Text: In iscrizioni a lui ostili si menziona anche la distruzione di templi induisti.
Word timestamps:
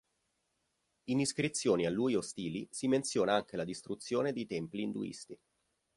In 1.09 1.19
iscrizioni 1.19 1.85
a 1.85 1.91
lui 1.91 2.15
ostili 2.15 2.67
si 2.71 2.87
menziona 2.87 3.35
anche 3.35 3.55
la 3.55 3.63
distruzione 3.63 4.31
di 4.33 4.47
templi 4.47 4.81
induisti. 4.81 5.39